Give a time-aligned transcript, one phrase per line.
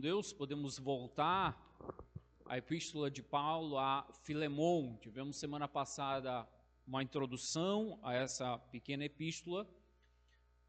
[0.00, 1.54] Deus, podemos voltar
[2.46, 4.96] à epístola de Paulo a Filemon.
[4.96, 6.48] Tivemos semana passada
[6.86, 9.68] uma introdução a essa pequena epístola.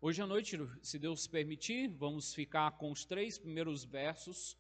[0.02, 4.58] Hoje à noite, se Deus permitir, vamos ficar com os três primeiros versos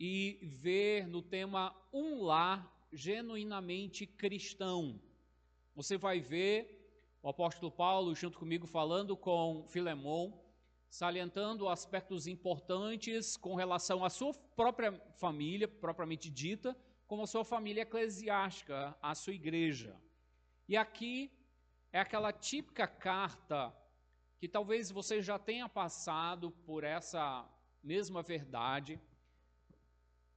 [0.00, 5.00] e ver no tema um lar genuinamente cristão.
[5.76, 10.32] Você vai ver o apóstolo Paulo junto comigo falando com Filemon
[10.90, 16.76] salientando aspectos importantes com relação à sua própria família, propriamente dita,
[17.06, 19.96] como a sua família eclesiástica, a sua igreja.
[20.68, 21.32] E aqui
[21.92, 23.72] é aquela típica carta
[24.38, 27.48] que talvez você já tenha passado por essa
[27.82, 29.00] mesma verdade,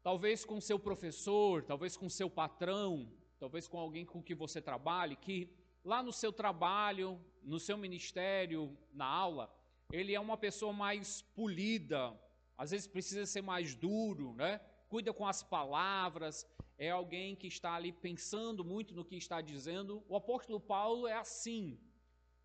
[0.03, 5.15] talvez com seu professor, talvez com seu patrão, talvez com alguém com que você trabalhe,
[5.15, 5.49] que
[5.83, 9.51] lá no seu trabalho, no seu ministério, na aula,
[9.93, 12.19] ele é uma pessoa mais polida,
[12.57, 14.59] às vezes precisa ser mais duro, né?
[14.89, 16.47] Cuida com as palavras,
[16.79, 20.03] é alguém que está ali pensando muito no que está dizendo.
[20.09, 21.79] O apóstolo Paulo é assim,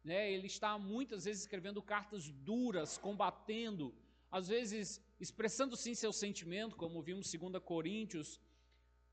[0.04, 0.30] né?
[0.30, 3.94] Ele está muitas vezes escrevendo cartas duras, combatendo,
[4.30, 8.38] às vezes expressando sim seu sentimento, como vimos em 2 Coríntios,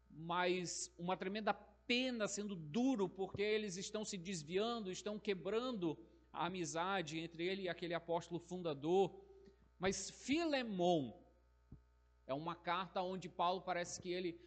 [0.09, 5.97] mas uma tremenda pena sendo duro porque eles estão se desviando, estão quebrando
[6.35, 9.15] a amizade entre ele e aquele apóstolo fundador.
[9.79, 11.13] Mas Filemon
[12.27, 14.37] é uma carta onde Paulo parece que ele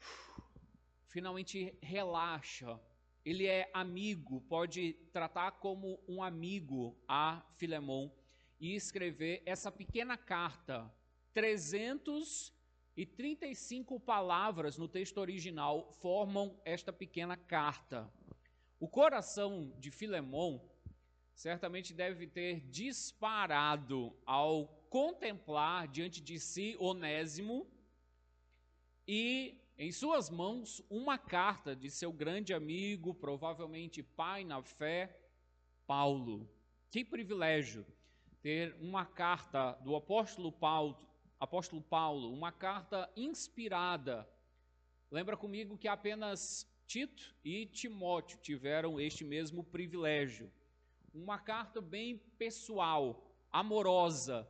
[1.08, 2.78] finalmente relaxa.
[3.24, 8.10] Ele é amigo, pode tratar como um amigo a Filemon
[8.60, 10.88] e escrever essa pequena carta,
[11.34, 18.10] 335 palavras no texto original formam esta pequena carta.
[18.78, 20.60] O coração de Filemon
[21.36, 27.70] certamente deve ter disparado ao contemplar diante de si Onésimo
[29.06, 35.14] e em suas mãos uma carta de seu grande amigo, provavelmente pai na fé,
[35.86, 36.48] Paulo.
[36.90, 37.86] Que privilégio
[38.40, 40.98] ter uma carta do apóstolo Paulo,
[41.38, 44.26] apóstolo Paulo, uma carta inspirada.
[45.10, 50.50] Lembra comigo que apenas Tito e Timóteo tiveram este mesmo privilégio
[51.22, 54.48] uma carta bem pessoal, amorosa,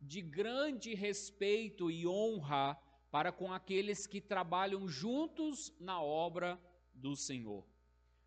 [0.00, 2.76] de grande respeito e honra
[3.10, 6.60] para com aqueles que trabalham juntos na obra
[6.92, 7.64] do Senhor.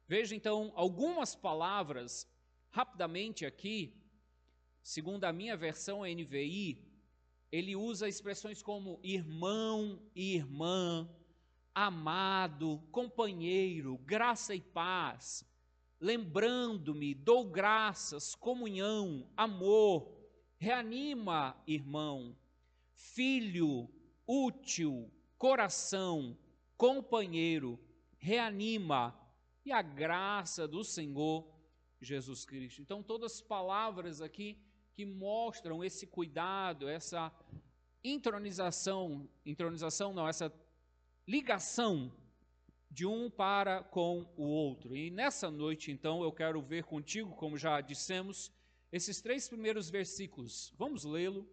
[0.08, 2.26] Veja então algumas palavras
[2.70, 3.94] rapidamente aqui,
[4.82, 6.82] segundo a minha versão NVI,
[7.52, 11.10] ele usa expressões como irmão e irmã,
[11.74, 15.46] amado, companheiro, graça e paz,
[16.00, 20.16] lembrando-me, dou graças, comunhão, amor,
[20.58, 22.36] reanima, irmão,
[22.94, 23.90] filho,
[24.28, 26.38] útil, coração,
[26.78, 27.80] companheiro,
[28.18, 29.20] reanima,
[29.66, 31.52] e a graça do Senhor
[32.00, 32.82] Jesus Cristo.
[32.82, 34.62] Então, todas as palavras aqui
[34.94, 37.34] que mostram esse cuidado, essa
[38.04, 40.54] intronização, intronização não, essa
[41.28, 42.14] ligação
[42.96, 44.96] de um para com o outro.
[44.96, 48.50] E nessa noite, então, eu quero ver contigo, como já dissemos,
[48.90, 50.74] esses três primeiros versículos.
[50.78, 51.46] Vamos lê-lo,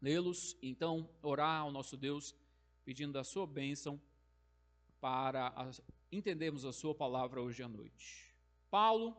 [0.00, 2.36] lê-los, então orar ao nosso Deus,
[2.84, 4.00] pedindo a sua bênção
[5.00, 5.52] para
[6.12, 8.32] entendermos a sua palavra hoje à noite.
[8.70, 9.16] Paulo,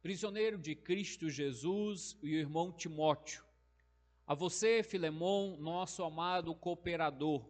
[0.00, 3.42] prisioneiro de Cristo Jesus e o irmão Timóteo,
[4.24, 7.44] a você, Filemon, nosso amado cooperador,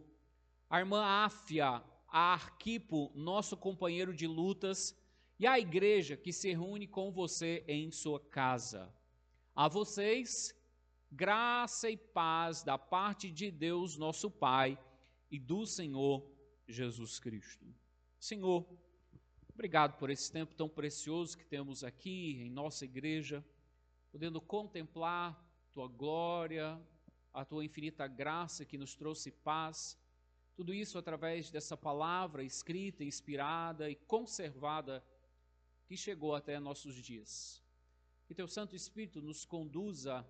[0.67, 4.95] a irmã Áfia, a Arquipo, nosso companheiro de lutas,
[5.39, 8.93] e a igreja que se reúne com você em sua casa.
[9.55, 10.53] A vocês,
[11.11, 14.77] graça e paz da parte de Deus, nosso Pai,
[15.31, 16.25] e do Senhor
[16.67, 17.65] Jesus Cristo.
[18.19, 18.65] Senhor,
[19.53, 23.45] obrigado por esse tempo tão precioso que temos aqui em nossa igreja,
[24.11, 25.39] podendo contemplar
[25.71, 26.81] tua glória,
[27.33, 29.97] a tua infinita graça que nos trouxe paz
[30.59, 35.01] tudo isso através dessa palavra escrita, inspirada e conservada
[35.85, 37.63] que chegou até nossos dias.
[38.27, 40.29] Que teu Santo Espírito nos conduza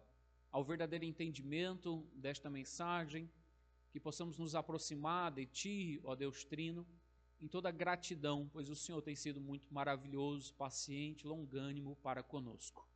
[0.52, 3.28] ao verdadeiro entendimento desta mensagem,
[3.90, 6.86] que possamos nos aproximar de Ti, ó Deus Trino,
[7.42, 12.88] em toda gratidão, pois o Senhor tem sido muito maravilhoso, paciente, longânimo para conosco.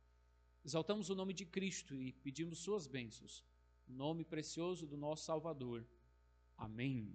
[0.64, 3.44] Exaltamos o nome de Cristo e pedimos Suas bênçãos,
[3.88, 5.84] o nome precioso do nosso Salvador.
[6.56, 7.14] Amém.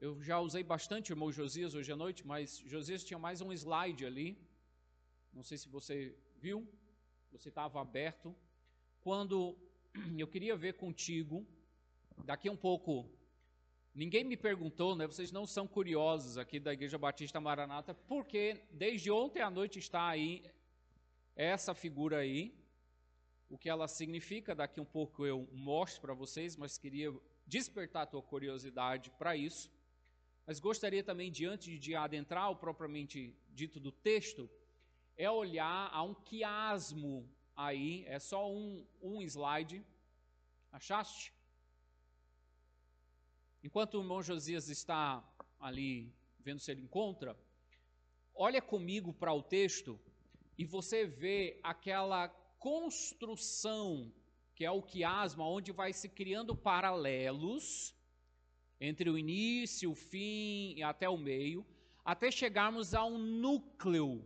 [0.00, 3.52] Eu já usei bastante o irmão Josias hoje à noite, mas Josias tinha mais um
[3.52, 4.38] slide ali.
[5.32, 6.68] Não sei se você viu,
[7.32, 8.34] você estava aberto.
[9.00, 9.56] Quando
[10.18, 11.46] eu queria ver contigo,
[12.24, 13.08] daqui um pouco,
[13.94, 15.06] ninguém me perguntou, né?
[15.06, 20.06] Vocês não são curiosos aqui da Igreja Batista Maranata, porque desde ontem à noite está
[20.08, 20.44] aí
[21.34, 22.54] essa figura aí,
[23.54, 27.14] o que ela significa, daqui um pouco eu mostro para vocês, mas queria
[27.46, 29.70] despertar a tua curiosidade para isso.
[30.44, 34.50] Mas gostaria também, diante de adentrar o propriamente dito do texto,
[35.16, 39.86] é olhar a um quiasmo aí, é só um, um slide.
[40.72, 41.32] Achaste?
[43.62, 45.22] Enquanto o irmão Josias está
[45.60, 47.38] ali vendo se ele encontra,
[48.34, 49.96] olha comigo para o texto
[50.58, 52.28] e você vê aquela
[52.64, 54.10] construção
[54.54, 57.94] que é o quiasma, onde vai se criando paralelos
[58.80, 61.66] entre o início, o fim e até o meio,
[62.02, 64.24] até chegarmos a um núcleo.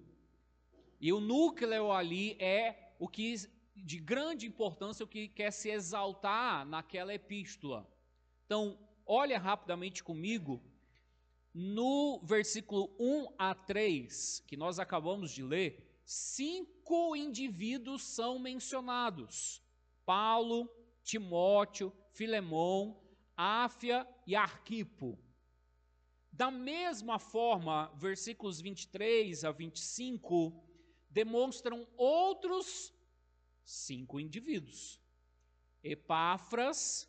[1.01, 3.35] E o núcleo ali é o que
[3.75, 7.91] de grande importância o que quer se exaltar naquela epístola.
[8.47, 10.63] Então, olha rapidamente comigo
[11.53, 19.63] no versículo 1 a 3, que nós acabamos de ler, cinco indivíduos são mencionados:
[20.07, 20.67] Paulo,
[21.05, 22.99] Timóteo, Filemão,
[23.37, 25.19] Áfia e Arquipo.
[26.33, 30.65] Da mesma forma, versículos 23 a 25
[31.11, 32.95] demonstram outros
[33.63, 34.99] cinco indivíduos:
[35.83, 37.07] Epáfras,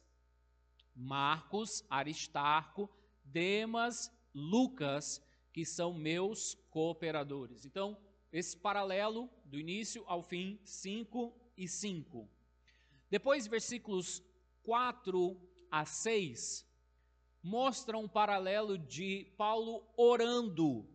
[0.93, 2.89] Marcos, Aristarco,
[3.23, 5.21] Demas, Lucas,
[5.53, 7.63] que são meus cooperadores.
[7.63, 7.97] Então,
[8.31, 12.29] esse paralelo do início ao fim, 5 e 5.
[13.09, 14.23] Depois, versículos
[14.63, 15.39] 4
[15.71, 16.67] a 6
[17.41, 20.87] mostram um paralelo de Paulo orando.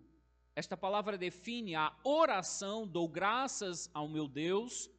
[0.55, 4.91] Esta palavra define a oração, dou graças ao meu Deus.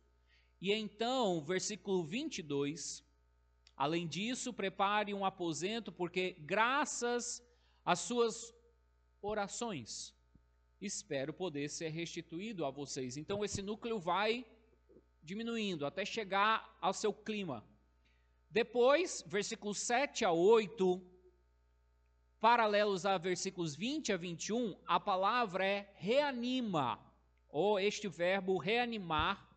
[0.60, 3.04] E então, versículo 22,
[3.78, 7.44] além disso, prepare um aposento, porque graças
[7.86, 8.54] às suas
[9.22, 10.15] orações,
[10.86, 13.18] espero poder ser restituído a vocês.
[13.18, 14.46] Então, esse núcleo vai
[15.24, 17.66] diminuindo até chegar ao seu clima.
[18.50, 21.02] Depois, versículos 7 a 8,
[22.40, 27.00] paralelos a versículos 20 a 21, a palavra é reanima,
[27.50, 29.50] ou este verbo reanimar,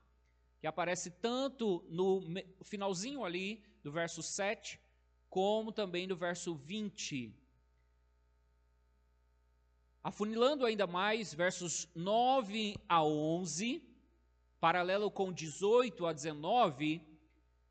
[0.60, 2.22] que aparece tanto no
[2.62, 4.80] finalzinho ali do verso 7,
[5.28, 7.32] como também no verso 20.
[10.08, 13.82] Afunilando ainda mais, versos 9 a 11,
[14.58, 17.02] paralelo com 18 a 19,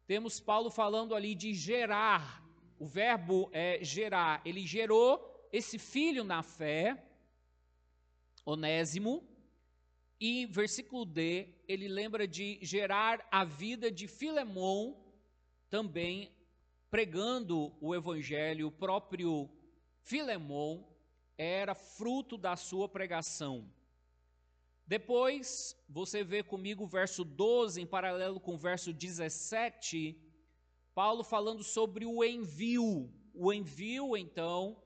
[0.06, 2.46] temos Paulo falando ali de gerar.
[2.78, 4.40] O verbo é gerar.
[4.46, 7.04] Ele gerou esse filho na fé,
[8.46, 9.28] Onésimo,
[10.20, 14.96] e versículo D, ele lembra de gerar a vida de Filemão,
[15.72, 16.32] também
[16.92, 19.50] pregando o evangelho, o próprio
[20.04, 20.86] Filemão
[21.38, 23.70] era fruto da sua pregação.
[24.86, 30.18] Depois, você vê comigo o verso 12, em paralelo com o verso 17,
[30.96, 33.14] Paulo falando sobre o envio.
[33.34, 34.82] O envio, então,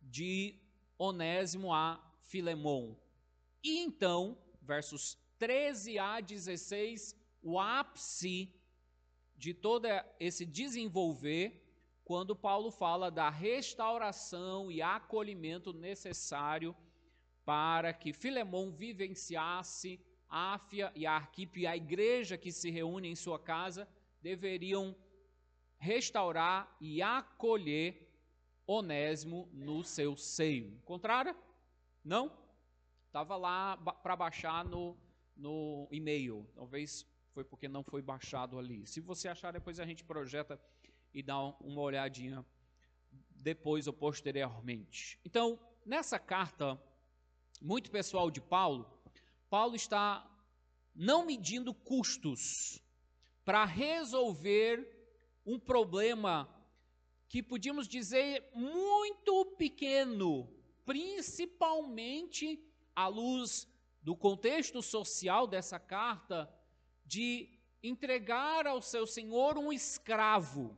[0.00, 0.58] de
[0.98, 2.96] Onésimo a Filemão.
[3.62, 8.52] E então, versos 13 a 16, o ápice
[9.36, 9.86] de todo
[10.18, 11.63] esse desenvolver
[12.04, 16.76] quando Paulo fala da restauração e acolhimento necessário
[17.44, 23.38] para que Filemão vivenciasse Áfia e Arquipe e a igreja que se reúne em sua
[23.38, 23.88] casa
[24.20, 24.96] deveriam
[25.78, 28.10] restaurar e acolher
[28.66, 30.68] Onésimo no seu seio.
[30.82, 31.36] Encontraram?
[32.02, 32.32] Não?
[33.06, 34.96] Estava lá para baixar no,
[35.36, 36.46] no e-mail.
[36.54, 38.86] Talvez foi porque não foi baixado ali.
[38.86, 40.58] Se você achar, depois a gente projeta
[41.14, 42.44] e dar uma olhadinha
[43.30, 45.18] depois ou posteriormente.
[45.24, 46.80] Então, nessa carta
[47.60, 48.90] muito pessoal de Paulo,
[49.48, 50.28] Paulo está
[50.94, 52.82] não medindo custos
[53.44, 54.90] para resolver
[55.46, 56.48] um problema
[57.28, 60.48] que podíamos dizer muito pequeno,
[60.84, 62.60] principalmente
[62.94, 63.68] à luz
[64.02, 66.52] do contexto social dessa carta,
[67.04, 67.48] de
[67.82, 70.76] entregar ao seu senhor um escravo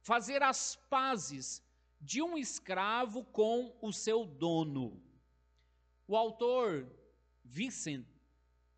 [0.00, 1.62] fazer as pazes
[2.00, 5.02] de um escravo com o seu dono.
[6.06, 6.90] O autor
[7.44, 8.06] Vincent,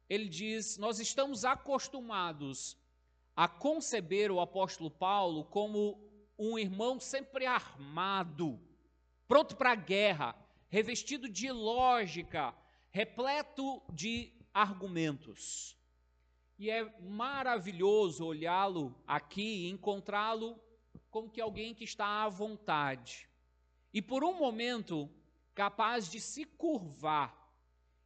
[0.08, 2.76] ele diz: "Nós estamos acostumados
[3.36, 5.98] a conceber o apóstolo Paulo como
[6.38, 8.58] um irmão sempre armado,
[9.28, 10.34] pronto para a guerra,
[10.68, 12.54] revestido de lógica,
[12.90, 15.76] repleto de argumentos.
[16.58, 20.60] e é maravilhoso olhá-lo aqui e encontrá-lo
[21.10, 23.28] como que alguém que está à vontade.
[23.92, 25.10] E por um momento
[25.54, 27.36] capaz de se curvar,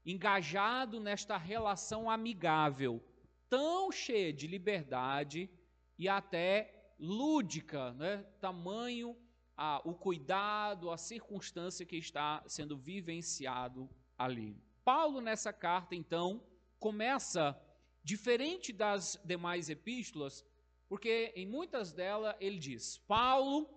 [0.05, 3.03] engajado nesta relação amigável,
[3.49, 5.51] tão cheia de liberdade
[5.99, 8.25] e até lúdica, né?
[8.41, 9.17] tamanho
[9.57, 14.57] a, o cuidado, a circunstância que está sendo vivenciado ali.
[14.85, 16.43] Paulo, nessa carta, então,
[16.79, 17.59] começa
[18.03, 20.45] diferente das demais epístolas,
[20.89, 23.69] porque em muitas delas ele diz: Paulo,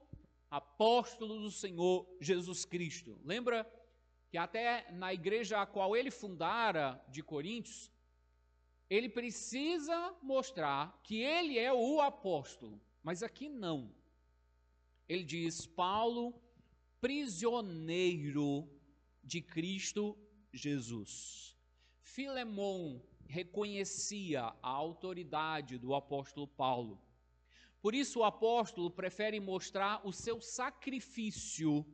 [0.49, 3.19] apóstolo do Senhor Jesus Cristo.
[3.23, 3.69] Lembra
[4.29, 7.91] que até na igreja a qual ele fundara de Coríntios,
[8.89, 13.91] ele precisa mostrar que ele é o apóstolo, mas aqui não.
[15.07, 16.33] Ele diz: Paulo,
[16.99, 18.69] prisioneiro
[19.23, 20.17] de Cristo
[20.53, 21.55] Jesus.
[21.99, 27.01] Filemon reconhecia a autoridade do apóstolo Paulo.
[27.81, 31.86] Por isso, o apóstolo prefere mostrar o seu sacrifício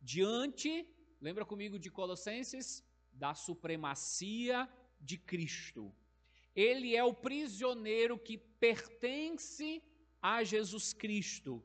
[0.00, 0.86] diante,
[1.20, 4.68] lembra comigo de Colossenses, da supremacia
[5.00, 5.94] de Cristo.
[6.54, 9.82] Ele é o prisioneiro que pertence
[10.20, 11.62] a Jesus Cristo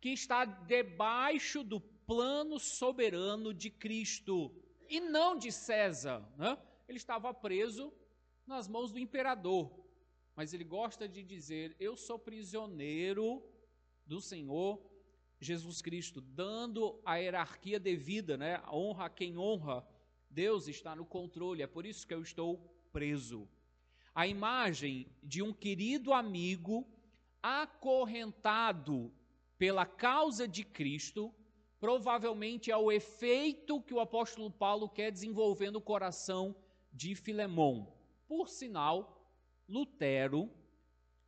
[0.00, 4.54] que está debaixo do plano soberano de Cristo
[4.88, 6.26] e não de César.
[6.36, 6.56] Né?
[6.88, 7.92] Ele estava preso
[8.48, 9.70] nas mãos do imperador,
[10.34, 13.42] mas ele gosta de dizer: Eu sou prisioneiro
[14.06, 14.80] do Senhor
[15.40, 18.60] Jesus Cristo, dando a hierarquia devida, né?
[18.72, 19.86] honra a quem honra.
[20.30, 22.58] Deus está no controle, é por isso que eu estou
[22.92, 23.48] preso.
[24.14, 26.86] A imagem de um querido amigo
[27.42, 29.12] acorrentado
[29.56, 31.32] pela causa de Cristo,
[31.78, 36.54] provavelmente é o efeito que o apóstolo Paulo quer desenvolver no coração
[36.92, 37.97] de Filemão.
[38.28, 39.26] Por sinal,
[39.66, 40.50] Lutero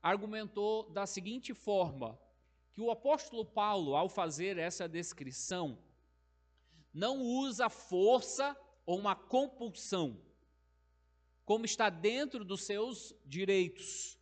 [0.02, 2.21] argumentou da seguinte forma:
[2.75, 5.78] que o apóstolo Paulo, ao fazer essa descrição,
[6.92, 10.21] não usa força ou uma compulsão,
[11.45, 14.19] como está dentro dos seus direitos,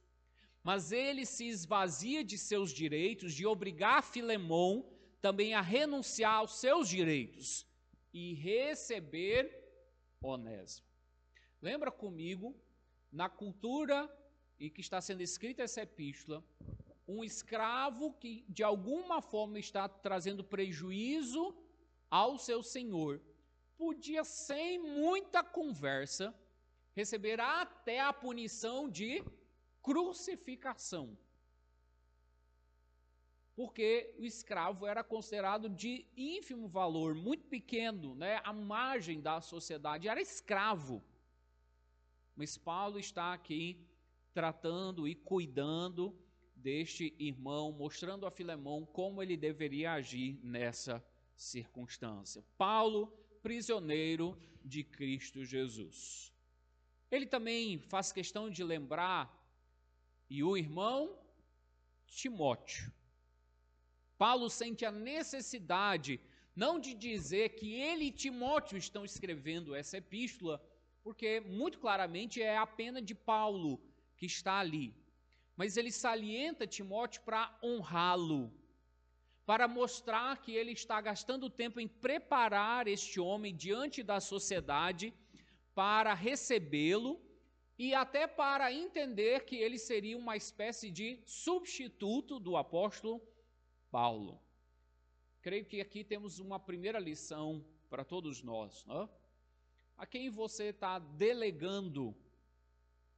[0.62, 4.88] mas ele se esvazia de seus direitos, de obrigar Filemão
[5.20, 7.66] também a renunciar aos seus direitos
[8.12, 9.66] e receber
[10.20, 10.86] Onésimo.
[11.60, 12.54] Lembra comigo,
[13.10, 14.08] na cultura
[14.58, 16.44] e que está sendo escrita essa epístola,
[17.06, 21.56] um escravo que de alguma forma está trazendo prejuízo
[22.10, 23.20] ao seu senhor,
[23.76, 26.34] podia sem muita conversa
[26.94, 29.24] receber até a punição de
[29.80, 31.16] crucificação.
[33.54, 38.40] Porque o escravo era considerado de ínfimo valor, muito pequeno, né?
[38.44, 41.02] a margem da sociedade, era escravo.
[42.38, 43.84] Mas Paulo está aqui
[44.32, 46.16] tratando e cuidando
[46.54, 51.04] deste irmão, mostrando a Filemão como ele deveria agir nessa
[51.34, 52.44] circunstância.
[52.56, 53.08] Paulo,
[53.42, 56.32] prisioneiro de Cristo Jesus.
[57.10, 59.36] Ele também faz questão de lembrar
[60.30, 61.18] e o irmão
[62.06, 62.92] Timóteo.
[64.16, 66.20] Paulo sente a necessidade
[66.54, 70.60] não de dizer que ele e Timóteo estão escrevendo essa epístola,
[71.08, 73.80] porque muito claramente é a pena de Paulo
[74.14, 74.94] que está ali.
[75.56, 78.52] Mas ele salienta Timóteo para honrá-lo,
[79.46, 85.14] para mostrar que ele está gastando tempo em preparar este homem diante da sociedade
[85.74, 87.18] para recebê-lo
[87.78, 93.26] e até para entender que ele seria uma espécie de substituto do apóstolo
[93.90, 94.38] Paulo.
[95.40, 98.84] Creio que aqui temos uma primeira lição para todos nós.
[98.84, 99.08] Né?
[99.98, 102.14] A quem você está delegando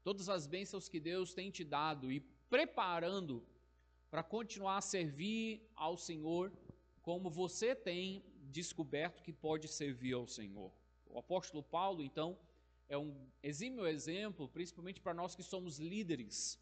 [0.02, 3.46] todas as bênçãos que Deus tem te dado e preparando
[4.10, 6.50] para continuar a servir ao Senhor
[7.02, 10.72] como você tem descoberto que pode servir ao Senhor.
[11.04, 12.38] O apóstolo Paulo, então,
[12.88, 16.58] é um exímio exemplo, principalmente para nós que somos líderes,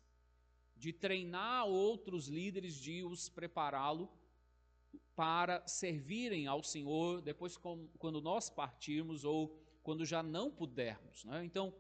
[0.77, 4.11] de treinar outros líderes, de os prepará-lo
[5.15, 11.25] para servirem ao Senhor depois quando nós partirmos ou quando já não pudermos.
[11.25, 11.45] Né?
[11.45, 11.75] Então,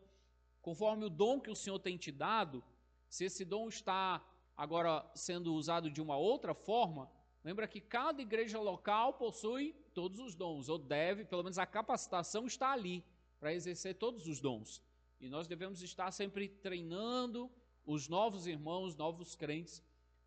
[0.61, 2.62] conforme o dom que o Senhor tem te dado,
[3.09, 4.25] se esse dom está
[4.57, 7.11] agora sendo usado de uma outra forma,
[7.45, 12.47] lembra que cada igreja local possui todos os dons, ou deve, pelo menos a capacitação
[12.47, 13.05] está ali
[13.38, 14.83] para exercer todos os dons.
[15.21, 17.50] E nós devemos estar sempre treinando
[17.85, 19.83] os novos irmãos, novos crentes,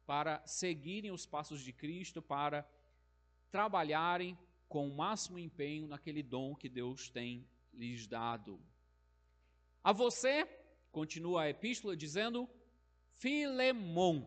[0.06, 2.68] para seguirem os passos de Cristo, para
[3.50, 4.38] trabalharem
[4.68, 8.60] com o máximo empenho naquele dom que Deus tem lhes dado.
[9.84, 10.46] A você,
[10.92, 12.48] continua a epístola dizendo,
[13.16, 14.25] Filemon,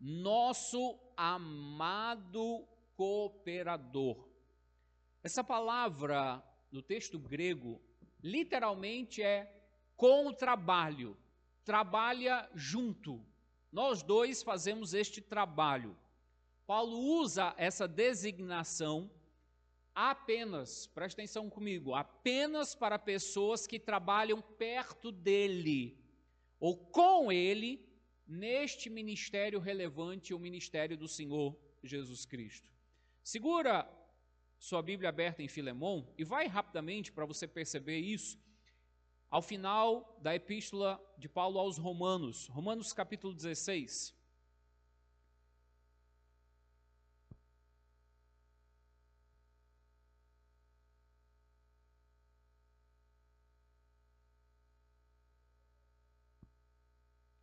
[0.00, 4.28] nosso amado cooperador.
[5.22, 7.80] Essa palavra no texto grego
[8.22, 9.52] literalmente é
[9.96, 11.16] com o trabalho,
[11.64, 13.24] trabalha junto.
[13.72, 15.96] Nós dois fazemos este trabalho.
[16.66, 19.10] Paulo usa essa designação
[19.96, 25.98] apenas, presta atenção comigo, apenas para pessoas que trabalham perto dele
[26.60, 27.82] ou com ele
[28.26, 32.70] neste ministério relevante, o ministério do Senhor Jesus Cristo.
[33.22, 33.90] Segura
[34.58, 38.38] sua Bíblia aberta em Filemão e vai rapidamente para você perceber isso
[39.30, 44.14] ao final da epístola de Paulo aos Romanos, Romanos capítulo 16.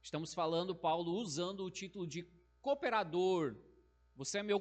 [0.03, 2.27] Estamos falando, Paulo, usando o título de
[2.61, 3.55] cooperador.
[4.17, 4.59] Você é meu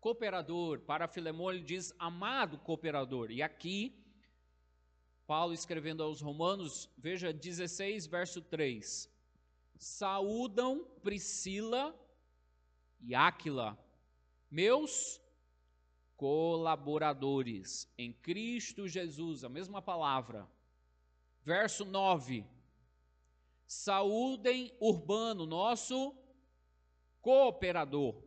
[0.00, 0.78] cooperador.
[0.82, 3.32] Para Filemão, ele diz amado cooperador.
[3.32, 3.92] E aqui,
[5.26, 9.12] Paulo escrevendo aos Romanos, veja 16, verso 3.
[9.74, 11.92] Saúdam Priscila
[13.00, 13.76] e Áquila,
[14.48, 15.20] meus
[16.16, 20.48] colaboradores em Cristo Jesus, a mesma palavra.
[21.44, 22.53] Verso 9
[23.66, 26.14] Saúdem Urbano, nosso
[27.20, 28.22] cooperador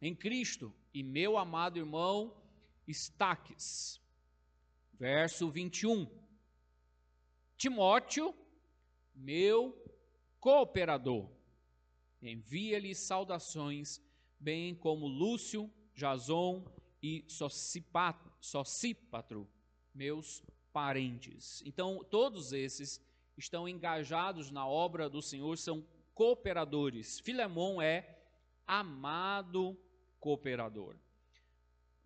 [0.00, 2.36] em Cristo, e meu amado irmão
[2.86, 4.00] Estaques.
[4.92, 6.08] Verso 21.
[7.56, 8.34] Timóteo,
[9.14, 9.74] meu
[10.38, 11.30] cooperador,
[12.20, 14.00] envia-lhe saudações,
[14.38, 16.64] bem como Lúcio, Jason
[17.02, 19.48] e Socipatro,
[19.94, 21.62] meus parentes.
[21.64, 23.00] Então, todos esses
[23.36, 27.20] estão engajados na obra do Senhor, são cooperadores.
[27.20, 28.18] Filemon é
[28.66, 29.78] amado
[30.20, 30.96] cooperador.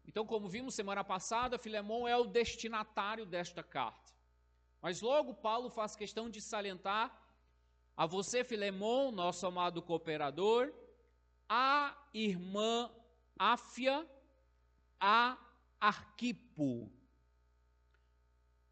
[0.07, 4.13] Então, como vimos semana passada, Filemon é o destinatário desta carta.
[4.81, 7.15] Mas logo Paulo faz questão de salientar
[7.97, 10.73] a você, Filemon, nosso amado cooperador,
[11.49, 12.91] a irmã
[13.39, 14.09] Áfia,
[15.01, 15.37] a
[15.81, 16.91] Arquipo,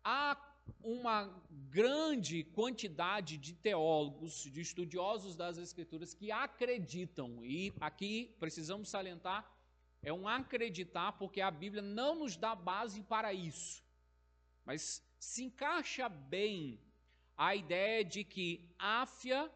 [0.03, 0.35] a
[0.83, 1.25] uma
[1.69, 9.51] grande quantidade de teólogos, de estudiosos das Escrituras que acreditam, e aqui precisamos salientar,
[10.03, 13.83] é um acreditar porque a Bíblia não nos dá base para isso,
[14.65, 16.81] mas se encaixa bem
[17.37, 19.51] a ideia de que Áfia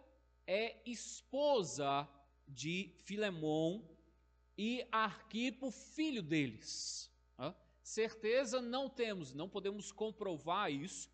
[0.47, 2.09] é esposa
[2.47, 3.83] de Filemon
[4.59, 7.10] e Arquipo, filho deles.
[7.91, 11.11] Certeza não temos, não podemos comprovar isso,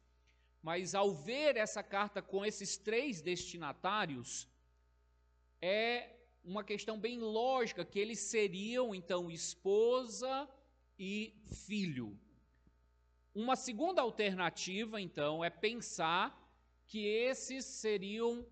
[0.63, 4.47] mas ao ver essa carta com esses três destinatários,
[5.59, 6.11] é
[6.45, 10.47] uma questão bem lógica que eles seriam então esposa
[10.99, 11.35] e
[11.67, 12.15] filho.
[13.35, 16.39] Uma segunda alternativa, então, é pensar
[16.87, 18.47] que esses seriam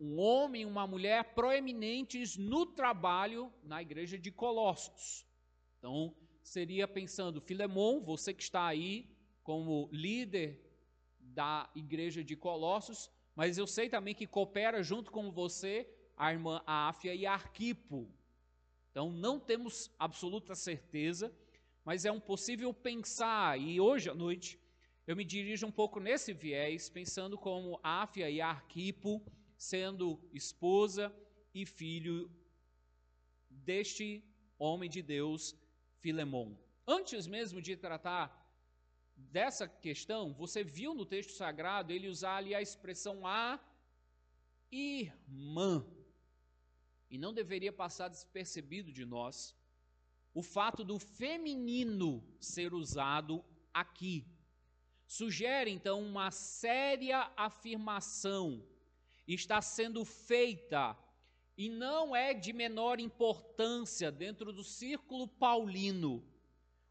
[0.00, 5.24] um homem e uma mulher proeminentes no trabalho na igreja de Colossos.
[5.78, 6.12] Então,
[6.48, 9.08] seria pensando, Filemon, você que está aí
[9.42, 10.60] como líder
[11.20, 16.62] da igreja de Colossos, mas eu sei também que coopera junto com você a irmã
[16.66, 18.10] Áfia e Arquipo.
[18.90, 21.32] Então não temos absoluta certeza,
[21.84, 24.58] mas é um possível pensar, e hoje à noite
[25.06, 29.22] eu me dirijo um pouco nesse viés, pensando como Áfia e Arquipo
[29.56, 31.14] sendo esposa
[31.54, 32.30] e filho
[33.48, 34.24] deste
[34.58, 35.56] homem de Deus
[36.00, 36.54] Filemon.
[36.86, 38.24] Antes mesmo de tratar
[39.16, 43.60] dessa questão, você viu no texto sagrado ele usar ali a expressão a
[44.70, 45.84] irmã.
[47.10, 49.56] E não deveria passar despercebido de nós
[50.34, 54.26] o fato do feminino ser usado aqui.
[55.06, 58.62] Sugere então uma séria afirmação
[59.26, 60.96] está sendo feita
[61.58, 66.24] e não é de menor importância dentro do círculo paulino.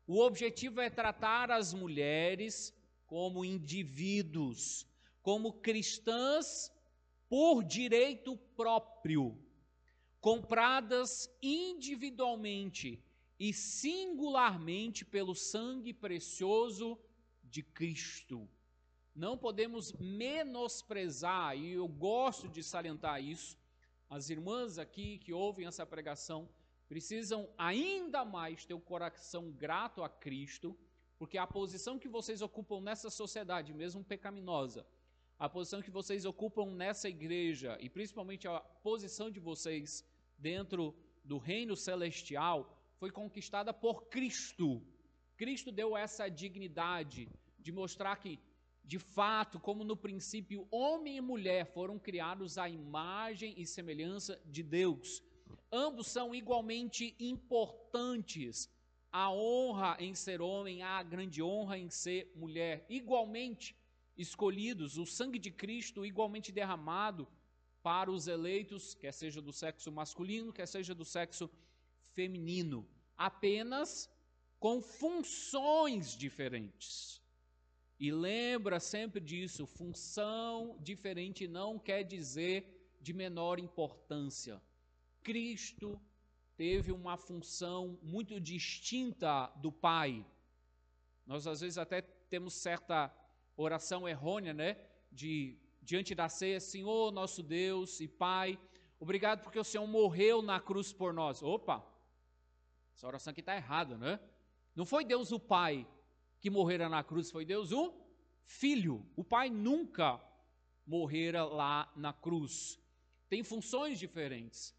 [0.06, 2.76] O objetivo é tratar as mulheres
[3.06, 4.86] como indivíduos,
[5.24, 6.70] como cristãs
[7.30, 9.42] por direito próprio,
[10.20, 13.02] compradas individualmente
[13.40, 17.00] e singularmente pelo sangue precioso
[17.42, 18.50] de Cristo.
[19.16, 23.58] Não podemos menosprezar, e eu gosto de salientar isso,
[24.10, 26.50] as irmãs aqui que ouvem essa pregação
[26.88, 30.78] precisam ainda mais ter o coração grato a Cristo,
[31.18, 34.86] porque a posição que vocês ocupam nessa sociedade, mesmo pecaminosa,
[35.38, 40.04] a posição que vocês ocupam nessa igreja e principalmente a posição de vocês
[40.38, 44.82] dentro do reino celestial foi conquistada por Cristo.
[45.36, 48.40] Cristo deu essa dignidade de mostrar que,
[48.88, 54.64] de fato, como no princípio, homem e mulher foram criados à imagem e semelhança de
[54.64, 55.22] Deus.
[55.70, 58.70] Ambos são igualmente importantes.
[59.12, 63.76] A honra em ser homem, a grande honra em ser mulher, igualmente
[64.18, 67.28] escolhidos, o sangue de Cristo igualmente derramado
[67.84, 71.50] para os eleitos, quer seja do sexo masculino, quer seja do sexo
[72.14, 74.10] feminino, apenas
[74.60, 77.22] com funções diferentes.
[78.00, 84.62] E lembra sempre disso: função diferente não quer dizer de menor importância.
[85.24, 86.00] Cristo
[86.56, 90.26] teve uma função muito distinta do Pai.
[91.26, 93.14] Nós às vezes até temos certa
[93.56, 94.78] oração errônea, né?
[95.12, 98.60] De diante da ceia, Senhor, nosso Deus e Pai,
[99.00, 101.42] obrigado porque o Senhor morreu na cruz por nós.
[101.42, 101.82] Opa!
[102.94, 104.20] Essa oração aqui está errada, né?
[104.76, 105.88] Não foi Deus o Pai
[106.40, 107.94] que morrera na cruz, foi Deus o
[108.44, 109.06] Filho.
[109.16, 110.22] O Pai nunca
[110.86, 112.80] morrera lá na cruz.
[113.30, 114.76] Tem funções diferentes.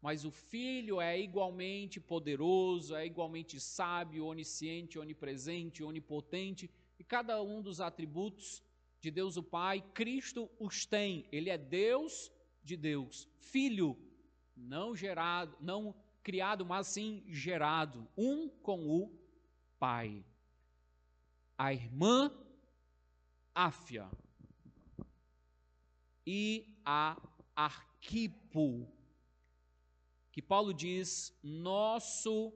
[0.00, 7.62] Mas o Filho é igualmente poderoso, é igualmente sábio, onisciente, onipresente, onipotente, e cada um
[7.62, 8.62] dos atributos
[9.00, 11.26] de Deus o Pai, Cristo os tem.
[11.32, 12.30] Ele é Deus
[12.62, 13.96] de Deus, Filho,
[14.56, 19.10] não gerado, não criado, mas sim gerado, um com o
[19.78, 20.24] Pai.
[21.56, 22.32] A irmã
[23.54, 24.10] Áfia
[26.26, 27.16] e a
[27.54, 28.88] Arquipo,
[30.32, 32.52] que Paulo diz, nosso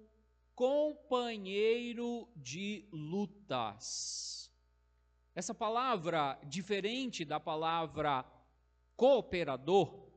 [0.55, 4.51] companheiro de lutas.
[5.35, 8.25] Essa palavra, diferente da palavra
[8.97, 10.11] cooperador,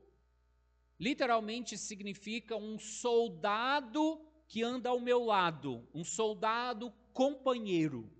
[0.98, 8.10] literalmente significa um soldado que anda ao meu lado, um soldado companheiro.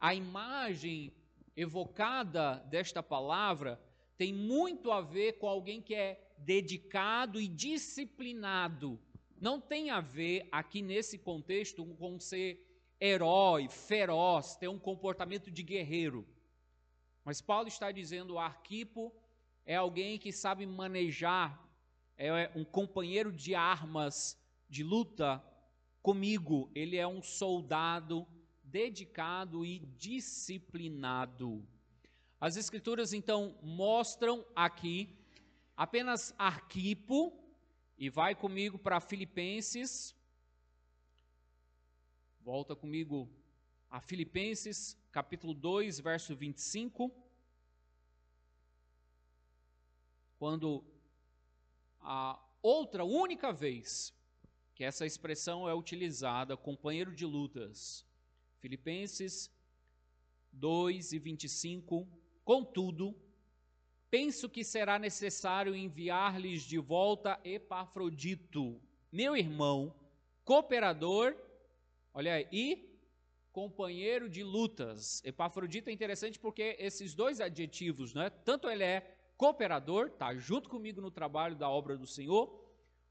[0.00, 1.12] A imagem
[1.54, 3.78] evocada desta palavra
[4.16, 8.98] tem muito a ver com alguém que é dedicado e disciplinado.
[9.38, 12.66] Não tem a ver aqui nesse contexto com ser
[12.98, 16.26] herói, feroz, ter um comportamento de guerreiro.
[17.22, 19.14] Mas Paulo está dizendo: o Arquipo
[19.66, 21.62] é alguém que sabe manejar,
[22.16, 25.44] é um companheiro de armas, de luta
[26.02, 26.70] comigo.
[26.74, 28.26] Ele é um soldado
[28.70, 31.66] dedicado e disciplinado.
[32.40, 35.16] As Escrituras então mostram aqui
[35.76, 37.36] apenas Arquipo,
[37.98, 40.14] e vai comigo para Filipenses.
[42.40, 43.28] Volta comigo
[43.90, 47.12] a Filipenses, capítulo 2, verso 25
[50.40, 50.82] quando
[52.00, 54.14] a outra única vez
[54.74, 58.06] que essa expressão é utilizada, companheiro de lutas.
[58.60, 59.50] Filipenses
[60.52, 62.06] 2 e 25.
[62.44, 63.14] Contudo,
[64.10, 69.94] penso que será necessário enviar-lhes de volta Epafrodito, meu irmão,
[70.44, 71.34] cooperador,
[72.12, 72.90] olha aí, e
[73.52, 75.22] companheiro de lutas.
[75.24, 78.30] Epafrodito é interessante porque esses dois adjetivos, né?
[78.30, 82.60] Tanto ele é cooperador, está junto comigo no trabalho da obra do Senhor,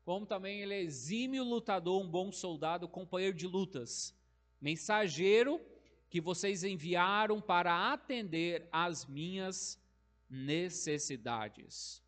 [0.06, 4.16] como também ele é exímio lutador, um bom soldado, companheiro de lutas,
[4.62, 5.62] mensageiro
[6.10, 9.80] que vocês enviaram para atender às minhas
[10.30, 12.04] necessidades.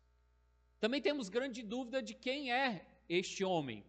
[0.80, 3.84] Também temos grande dúvida de quem é este homem.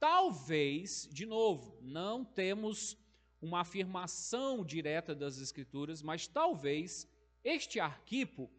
[0.00, 2.96] Talvez, de novo, não temos
[3.40, 7.08] uma afirmação direta das Escrituras, mas talvez
[7.44, 8.50] este Arquipo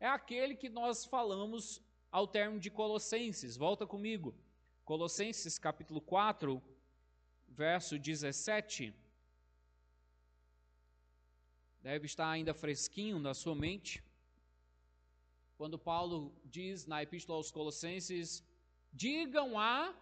[0.00, 3.56] é aquele que nós falamos ao termo de Colossenses.
[3.56, 4.34] Volta comigo.
[4.84, 6.60] Colossenses capítulo 4,
[7.52, 8.94] verso 17.
[11.82, 14.02] Deve estar ainda fresquinho na sua mente.
[15.56, 18.44] Quando Paulo diz na Epístola aos Colossenses:
[18.92, 19.94] digam a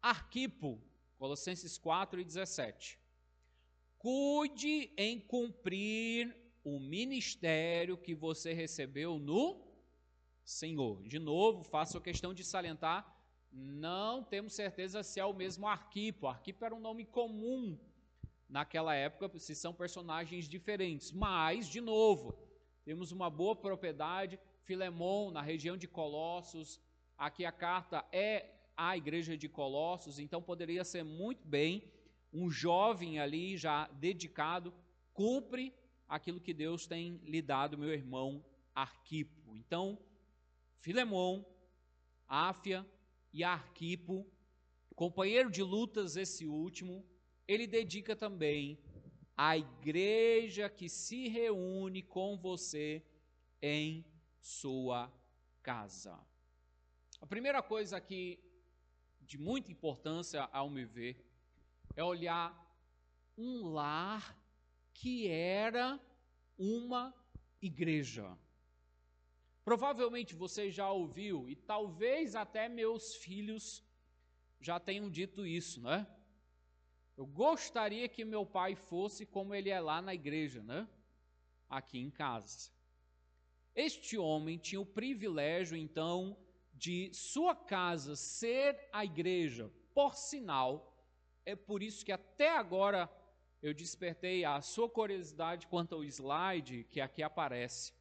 [0.00, 0.80] Arquipo,
[1.18, 2.98] Colossenses 4 e 17.
[3.98, 9.62] Cuide em cumprir o ministério que você recebeu no
[10.44, 11.02] Senhor.
[11.06, 13.19] De novo, faço questão de salientar,
[13.52, 16.26] não temos certeza se é o mesmo Arquipo.
[16.26, 17.78] Arquipo era um nome comum
[18.48, 21.12] naquela época, se são personagens diferentes.
[21.12, 22.36] Mas, de novo,
[22.84, 26.80] temos uma boa propriedade, Filemon, na região de Colossos.
[27.16, 31.84] Aqui a carta é a igreja de Colossos, então poderia ser muito bem
[32.32, 34.72] um jovem ali já dedicado,
[35.12, 35.74] cumpre
[36.08, 39.56] aquilo que Deus tem lhe dado, meu irmão Arquipo.
[39.56, 39.98] Então,
[40.78, 41.44] Filemon,
[42.26, 42.86] Áfia
[43.32, 44.26] e Arquipo,
[44.94, 47.04] companheiro de lutas esse último,
[47.46, 48.78] ele dedica também
[49.36, 53.02] à igreja que se reúne com você
[53.62, 54.04] em
[54.40, 55.12] sua
[55.62, 56.18] casa.
[57.20, 58.38] A primeira coisa aqui
[59.20, 61.24] de muita importância ao me ver
[61.94, 62.54] é olhar
[63.36, 64.36] um lar
[64.92, 65.98] que era
[66.58, 67.14] uma
[67.62, 68.36] igreja.
[69.70, 73.84] Provavelmente você já ouviu, e talvez até meus filhos
[74.60, 76.08] já tenham dito isso, né?
[77.16, 80.88] Eu gostaria que meu pai fosse como ele é lá na igreja, né?
[81.68, 82.72] Aqui em casa.
[83.72, 86.36] Este homem tinha o privilégio, então,
[86.74, 89.70] de sua casa ser a igreja.
[89.94, 91.00] Por sinal,
[91.46, 93.08] é por isso que até agora
[93.62, 97.99] eu despertei a sua curiosidade quanto ao slide que aqui aparece.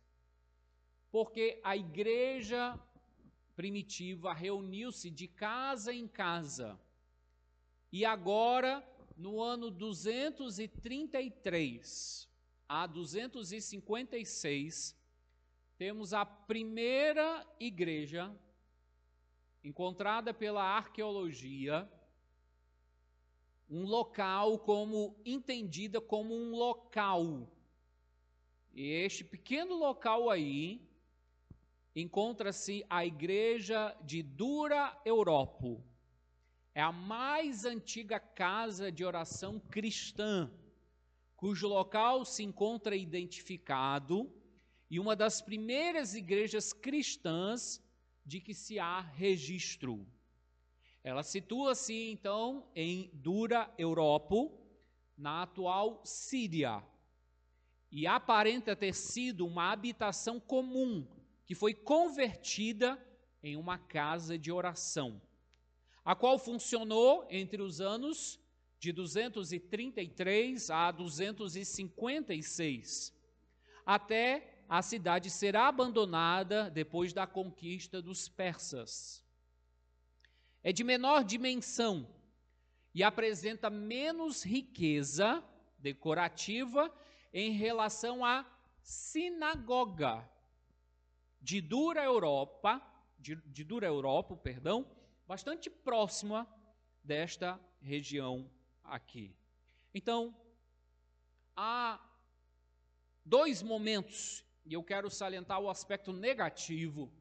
[1.12, 2.80] Porque a igreja
[3.56, 6.80] primitiva reuniu-se de casa em casa.
[7.92, 8.82] E agora,
[9.18, 12.30] no ano 233
[12.70, 14.96] a 256,
[15.78, 18.34] temos a primeira igreja
[19.64, 21.90] encontrada pela arqueologia,
[23.70, 27.52] um local como entendida como um local.
[28.74, 30.89] E este pequeno local aí
[31.96, 35.84] encontra-se a igreja de Dura Europo.
[36.74, 40.50] É a mais antiga casa de oração cristã,
[41.36, 44.32] cujo local se encontra identificado
[44.90, 47.84] e uma das primeiras igrejas cristãs
[48.26, 50.06] de que se há registro.
[51.04, 54.36] Ela situa-se então em Dura Europa,
[55.18, 56.84] na atual Síria,
[57.92, 61.06] e aparenta ter sido uma habitação comum
[61.50, 63.04] que foi convertida
[63.42, 65.20] em uma casa de oração,
[66.06, 68.40] a qual funcionou entre os anos
[68.78, 73.12] de 233 a 256,
[73.84, 79.26] até a cidade será abandonada depois da conquista dos persas.
[80.62, 82.08] É de menor dimensão
[82.94, 85.44] e apresenta menos riqueza
[85.80, 86.96] decorativa
[87.34, 88.46] em relação à
[88.84, 90.30] sinagoga
[91.42, 92.82] de dura Europa,
[93.18, 94.86] de, de dura Europa, perdão,
[95.28, 96.48] bastante próxima
[97.04, 98.50] desta região
[98.84, 99.36] aqui.
[99.94, 100.36] Então,
[101.56, 102.00] há
[103.26, 107.12] dois momentos e eu quero salientar o aspecto negativo.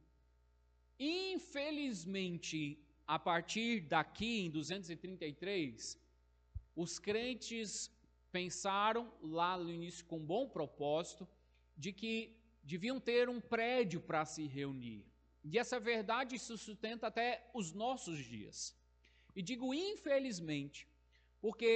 [0.98, 5.98] Infelizmente, a partir daqui, em 233,
[6.76, 7.90] os crentes
[8.30, 11.26] pensaram lá no início com bom propósito
[11.76, 12.36] de que
[12.68, 15.02] deviam ter um prédio para se reunir.
[15.42, 18.76] E essa verdade se sustenta até os nossos dias.
[19.34, 20.86] E digo infelizmente,
[21.40, 21.72] porque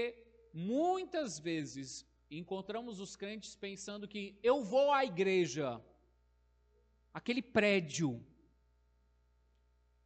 [0.53, 5.83] muitas vezes encontramos os crentes pensando que eu vou à igreja,
[7.15, 8.23] aquele prédio,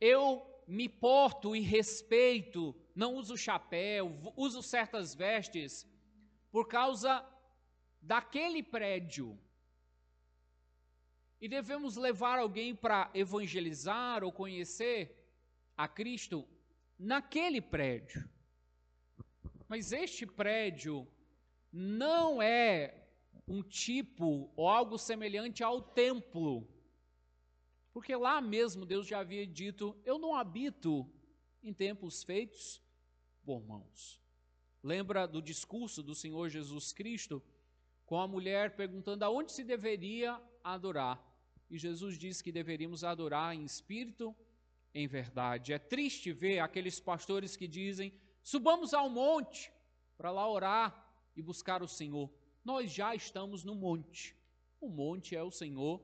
[0.00, 0.24] eu
[0.68, 5.84] me porto e respeito, não uso chapéu, uso certas vestes,
[6.52, 7.26] por causa
[8.00, 9.36] daquele prédio.
[11.40, 15.14] E devemos levar alguém para evangelizar ou conhecer
[15.76, 16.46] a Cristo
[16.98, 18.28] naquele prédio.
[19.68, 21.06] Mas este prédio
[21.72, 23.06] não é
[23.46, 26.66] um tipo ou algo semelhante ao templo.
[27.92, 31.06] Porque lá mesmo Deus já havia dito: Eu não habito
[31.62, 32.80] em templos feitos
[33.44, 34.20] por mãos.
[34.82, 37.42] Lembra do discurso do Senhor Jesus Cristo
[38.04, 40.40] com a mulher perguntando aonde se deveria
[40.74, 41.22] adorar?
[41.68, 44.34] E Jesus disse que deveríamos adorar em espírito,
[44.94, 45.72] em verdade.
[45.72, 49.72] É triste ver aqueles pastores que dizem: subamos ao monte
[50.16, 52.30] para lá orar e buscar o Senhor.
[52.64, 54.36] Nós já estamos no monte.
[54.80, 56.02] O monte é o Senhor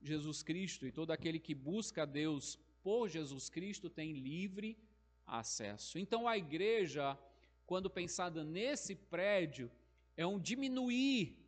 [0.00, 4.78] Jesus Cristo e todo aquele que busca a Deus por Jesus Cristo tem livre
[5.26, 5.98] acesso.
[5.98, 7.18] Então a igreja,
[7.66, 9.70] quando pensada nesse prédio,
[10.16, 11.47] é um diminuir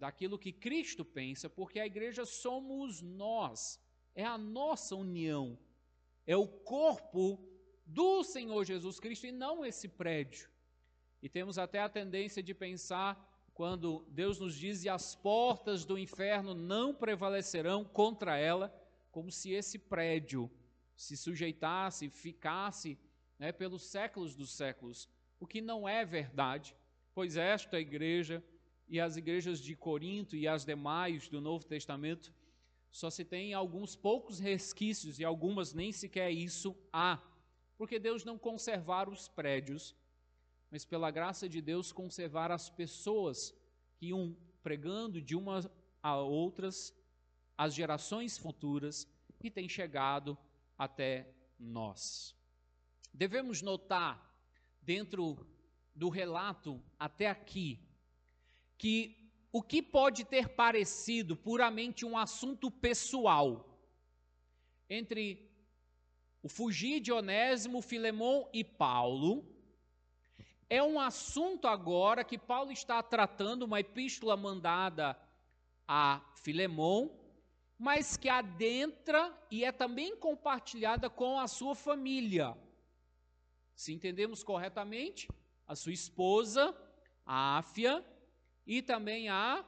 [0.00, 3.78] daquilo que Cristo pensa, porque a igreja somos nós,
[4.14, 5.58] é a nossa união,
[6.26, 7.46] é o corpo
[7.84, 10.48] do Senhor Jesus Cristo e não esse prédio.
[11.22, 15.98] E temos até a tendência de pensar, quando Deus nos diz, e as portas do
[15.98, 18.74] inferno não prevalecerão contra ela,
[19.10, 20.50] como se esse prédio
[20.96, 22.98] se sujeitasse, ficasse
[23.38, 25.06] né, pelos séculos dos séculos,
[25.38, 26.74] o que não é verdade,
[27.14, 28.42] pois esta igreja
[28.90, 32.34] e as igrejas de Corinto e as demais do Novo Testamento,
[32.90, 37.22] só se tem alguns poucos resquícios e algumas nem sequer isso há,
[37.78, 39.94] porque Deus não conservar os prédios,
[40.72, 43.54] mas pela graça de Deus conservar as pessoas
[43.96, 45.68] que iam pregando de umas
[46.02, 46.92] a outras,
[47.56, 49.06] as gerações futuras,
[49.40, 50.36] e tem chegado
[50.76, 52.34] até nós.
[53.14, 54.28] Devemos notar,
[54.82, 55.46] dentro
[55.94, 57.78] do relato até aqui,
[58.80, 59.14] que
[59.52, 63.78] o que pode ter parecido puramente um assunto pessoal
[64.88, 65.52] entre
[66.42, 69.44] o fugir de Onésimo, Filemão e Paulo,
[70.70, 75.14] é um assunto agora que Paulo está tratando, uma epístola mandada
[75.86, 77.20] a Filemão,
[77.78, 82.56] mas que adentra e é também compartilhada com a sua família.
[83.74, 85.28] Se entendemos corretamente,
[85.66, 86.74] a sua esposa,
[87.26, 88.02] a Áfia,
[88.66, 89.64] e também a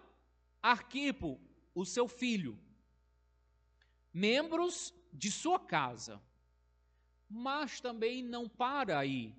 [0.62, 1.40] Arquipo,
[1.74, 2.58] o seu filho,
[4.12, 6.22] membros de sua casa.
[7.28, 9.34] Mas também não para aí.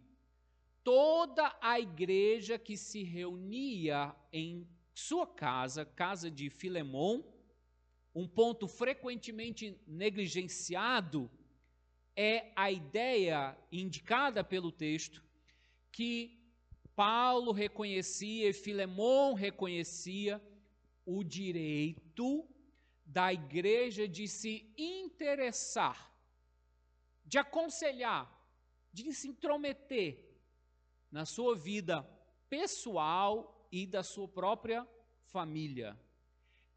[0.83, 7.23] Toda a igreja que se reunia em sua casa, casa de Filemon,
[8.13, 11.31] um ponto frequentemente negligenciado
[12.15, 15.23] é a ideia indicada pelo texto
[15.91, 16.42] que
[16.95, 20.41] Paulo reconhecia e Filemon reconhecia
[21.05, 22.47] o direito
[23.05, 26.13] da igreja de se interessar,
[27.25, 28.31] de aconselhar,
[28.91, 30.23] de se intrometer
[31.11, 32.03] na sua vida
[32.49, 34.87] pessoal e da sua própria
[35.25, 35.99] família.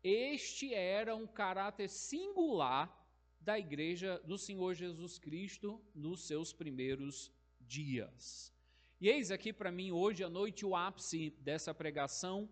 [0.03, 3.07] Este era um caráter singular
[3.41, 8.56] da igreja do Senhor Jesus Cristo nos seus primeiros dias.
[8.99, 12.49] E eis aqui para mim hoje à noite o ápice dessa pregação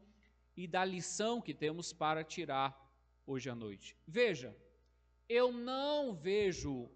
[0.55, 2.79] e da lição que temos para tirar
[3.27, 3.97] hoje à noite.
[4.07, 4.55] Veja,
[5.27, 6.91] eu não vejo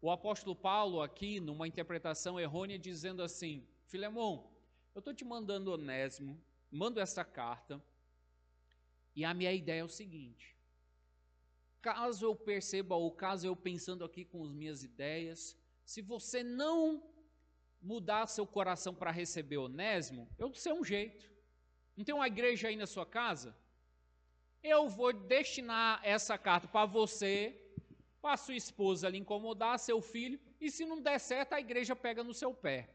[0.00, 4.50] o apóstolo Paulo aqui numa interpretação errônea dizendo assim: Filemão,
[4.94, 7.84] eu estou te mandando Onésimo, mando essa carta,
[9.14, 10.56] e a minha ideia é o seguinte:
[11.82, 17.13] caso eu perceba, ou caso eu pensando aqui com as minhas ideias, se você não
[17.84, 21.30] mudar seu coração para receber Onésimo, eu sei um jeito.
[21.94, 23.54] Não tem uma igreja aí na sua casa?
[24.62, 27.60] Eu vou destinar essa carta para você,
[28.22, 32.24] para sua esposa lhe incomodar, seu filho, e se não der certo, a igreja pega
[32.24, 32.88] no seu pé.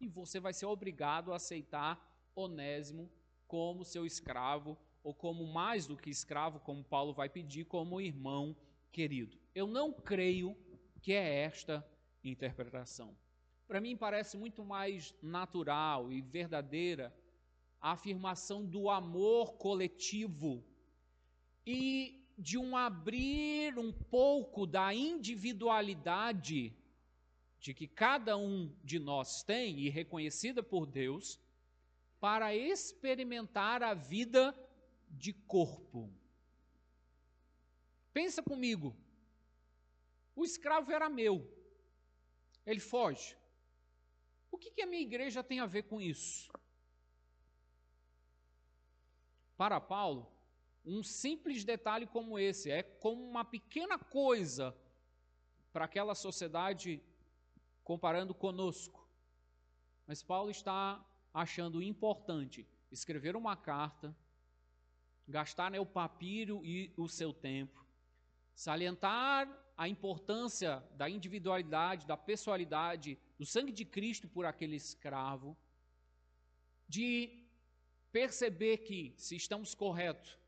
[0.00, 2.00] E você vai ser obrigado a aceitar
[2.36, 3.10] Onésimo
[3.48, 8.56] como seu escravo, ou como mais do que escravo, como Paulo vai pedir, como irmão
[8.92, 9.36] querido.
[9.52, 10.56] Eu não creio
[11.02, 11.84] que é esta
[12.22, 13.16] interpretação.
[13.68, 17.14] Para mim parece muito mais natural e verdadeira
[17.78, 20.64] a afirmação do amor coletivo
[21.66, 26.74] e de um abrir um pouco da individualidade
[27.60, 31.38] de que cada um de nós tem e reconhecida por Deus
[32.18, 34.54] para experimentar a vida
[35.10, 36.10] de corpo.
[38.14, 38.96] Pensa comigo.
[40.34, 41.46] O escravo era meu.
[42.64, 43.37] Ele foge.
[44.50, 46.50] O que, que a minha igreja tem a ver com isso?
[49.56, 50.30] Para Paulo,
[50.84, 54.74] um simples detalhe como esse é como uma pequena coisa
[55.72, 57.02] para aquela sociedade
[57.84, 59.06] comparando conosco.
[60.06, 64.16] Mas Paulo está achando importante escrever uma carta,
[65.26, 67.84] gastar né, o papiro e o seu tempo,
[68.54, 75.56] salientar a importância da individualidade, da pessoalidade do sangue de Cristo por aquele escravo,
[76.88, 77.46] de
[78.10, 80.38] perceber que, se estamos corretos,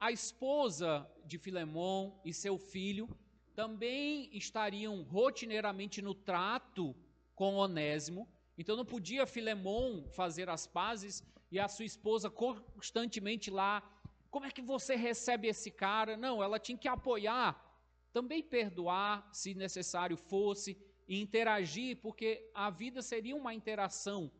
[0.00, 3.08] a esposa de Filemão e seu filho
[3.54, 6.94] também estariam rotineiramente no trato
[7.34, 13.82] com Onésimo, então não podia Filemão fazer as pazes e a sua esposa constantemente lá,
[14.30, 16.16] como é que você recebe esse cara?
[16.16, 17.64] Não, ela tinha que apoiar,
[18.12, 20.76] também perdoar, se necessário fosse,
[21.08, 24.30] e interagir, porque a vida seria uma interação.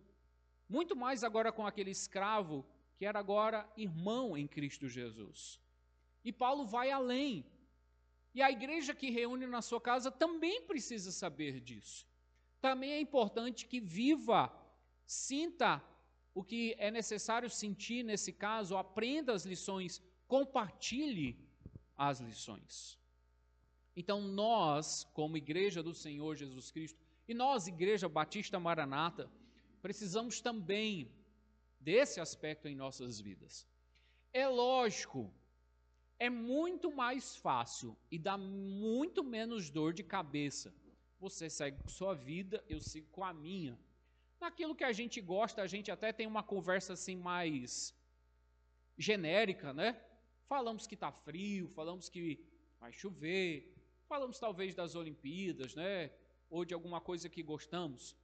[0.68, 2.64] Muito mais agora com aquele escravo,
[2.96, 5.58] que era agora irmão em Cristo Jesus.
[6.24, 7.46] E Paulo vai além.
[8.34, 12.06] E a igreja que reúne na sua casa também precisa saber disso.
[12.60, 14.52] Também é importante que viva,
[15.06, 15.82] sinta
[16.34, 21.38] o que é necessário sentir nesse caso, aprenda as lições, compartilhe
[21.96, 22.97] as lições.
[24.00, 29.28] Então, nós, como igreja do Senhor Jesus Cristo, e nós, Igreja Batista Maranata,
[29.82, 31.10] precisamos também
[31.80, 33.66] desse aspecto em nossas vidas.
[34.32, 35.34] É lógico,
[36.16, 40.72] é muito mais fácil e dá muito menos dor de cabeça.
[41.18, 43.76] Você segue com sua vida, eu sigo com a minha.
[44.40, 47.92] Naquilo que a gente gosta, a gente até tem uma conversa assim mais
[48.96, 50.00] genérica, né?
[50.46, 52.46] Falamos que está frio, falamos que
[52.78, 53.74] vai chover,
[54.08, 56.10] falamos talvez das Olimpíadas, né?
[56.48, 58.16] Ou de alguma coisa que gostamos.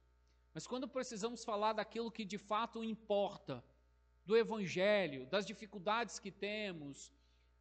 [0.53, 3.63] Mas quando precisamos falar daquilo que de fato importa,
[4.25, 7.11] do Evangelho, das dificuldades que temos,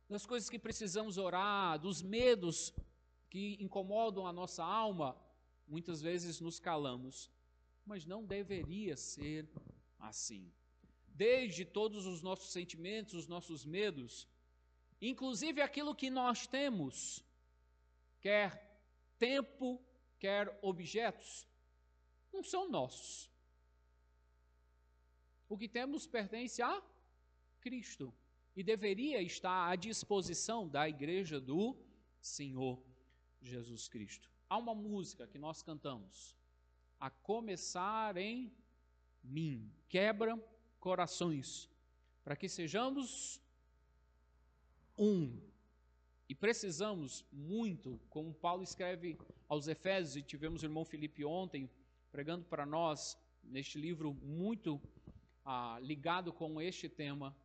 [0.09, 2.73] das coisas que precisamos orar, dos medos
[3.29, 5.17] que incomodam a nossa alma,
[5.69, 7.31] muitas vezes nos calamos.
[7.85, 9.47] Mas não deveria ser
[9.99, 10.51] assim.
[11.09, 14.27] Desde todos os nossos sentimentos, os nossos medos,
[15.01, 17.23] inclusive aquilo que nós temos,
[18.25, 18.51] quer
[19.19, 19.79] tempo,
[20.19, 21.47] quer objetos,
[22.33, 23.31] não são nossos.
[25.47, 26.83] O que temos pertence a
[27.61, 28.15] Cristo
[28.57, 31.77] e deveria estar à disposição da igreja do
[32.19, 32.83] Senhor
[33.43, 34.31] Jesus Cristo.
[34.49, 36.35] Há uma música que nós cantamos,
[36.99, 38.51] a começar em
[39.23, 40.35] mim, quebra
[40.81, 41.69] corações,
[42.23, 43.39] para que sejamos
[44.97, 45.39] um.
[46.29, 49.19] E precisamos muito, como Paulo escreve
[49.49, 51.71] aos Efésios, e tivemos o irmão Felipe ontem
[52.11, 54.81] pregando para nós neste livro muito
[55.45, 57.37] ah, ligado com este tema.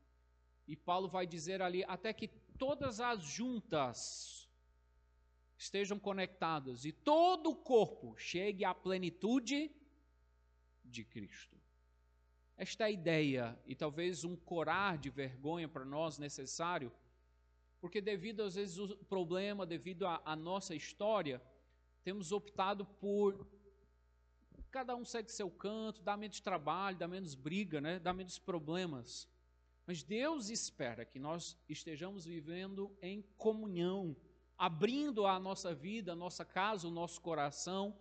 [0.68, 2.28] E Paulo vai dizer ali: até que
[2.58, 4.48] todas as juntas
[5.58, 9.70] estejam conectadas e todo o corpo chegue à plenitude
[10.86, 11.58] de Cristo.
[12.56, 16.92] Esta é a ideia, e talvez um corar de vergonha para nós necessário,
[17.80, 21.42] porque devido às vezes o problema, devido à nossa história,
[22.04, 23.48] temos optado por
[24.70, 28.00] cada um segue seu canto, dá menos trabalho, dá menos briga, né?
[28.00, 29.28] dá menos problemas.
[29.86, 34.16] Mas Deus espera que nós estejamos vivendo em comunhão,
[34.58, 37.98] abrindo a nossa vida, a nossa casa, o nosso coração,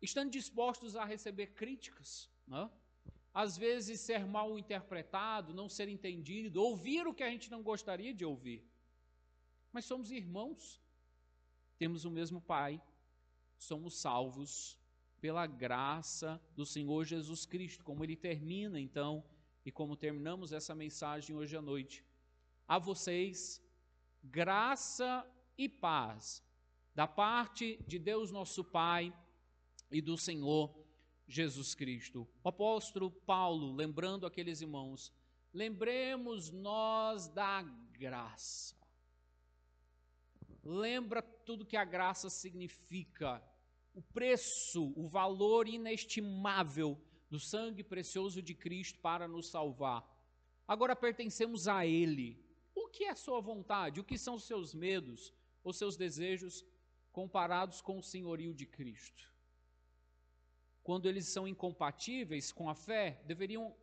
[0.00, 2.70] estando dispostos a receber críticas, né?
[3.36, 8.14] Às vezes ser mal interpretado, não ser entendido, ouvir o que a gente não gostaria
[8.14, 8.66] de ouvir.
[9.70, 10.80] Mas somos irmãos,
[11.76, 12.80] temos o mesmo Pai,
[13.58, 14.78] somos salvos
[15.20, 19.22] pela graça do Senhor Jesus Cristo, como ele termina então
[19.66, 22.02] e como terminamos essa mensagem hoje à noite.
[22.66, 23.62] A vocês,
[24.24, 26.42] graça e paz
[26.94, 29.12] da parte de Deus nosso Pai
[29.90, 30.85] e do Senhor
[31.26, 32.26] Jesus Cristo.
[32.42, 35.12] O apóstolo Paulo, lembrando aqueles irmãos,
[35.52, 37.62] lembremos nós da
[37.98, 38.76] graça.
[40.62, 43.42] Lembra tudo que a graça significa
[43.94, 47.00] o preço, o valor inestimável
[47.30, 50.04] do sangue precioso de Cristo para nos salvar.
[50.66, 52.44] Agora pertencemos a Ele.
[52.74, 54.00] O que é sua vontade?
[54.00, 55.32] O que são seus medos
[55.64, 56.64] ou seus desejos
[57.10, 59.35] comparados com o senhorio de Cristo?
[60.86, 63.74] Quando eles são incompatíveis com a fé, deveriam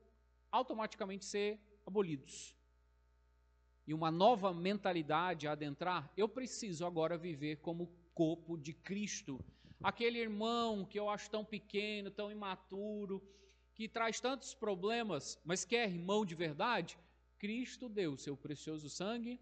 [0.49, 2.55] automaticamente ser abolidos.
[3.85, 9.37] E uma nova mentalidade adentrar, eu preciso agora viver como corpo de Cristo
[9.83, 13.21] aquele irmão que eu acho tão pequeno, tão imaturo,
[13.75, 16.97] que traz tantos problemas, mas que é irmão de verdade,
[17.37, 19.41] Cristo deu seu precioso sangue